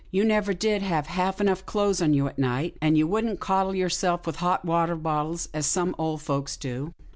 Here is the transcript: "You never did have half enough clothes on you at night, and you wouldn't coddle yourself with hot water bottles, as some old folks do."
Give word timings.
"You 0.11 0.23
never 0.23 0.51
did 0.55 0.81
have 0.81 1.05
half 1.05 1.39
enough 1.39 1.63
clothes 1.67 2.01
on 2.01 2.15
you 2.15 2.27
at 2.27 2.39
night, 2.39 2.75
and 2.81 2.97
you 2.97 3.05
wouldn't 3.05 3.39
coddle 3.39 3.75
yourself 3.75 4.25
with 4.25 4.37
hot 4.37 4.65
water 4.65 4.95
bottles, 4.95 5.47
as 5.53 5.67
some 5.67 5.93
old 5.99 6.23
folks 6.23 6.57
do." 6.57 6.95